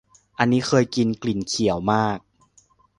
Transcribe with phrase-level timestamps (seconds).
[0.39, 2.17] อันนี้เคยกิน กลิ่นเขียวมาก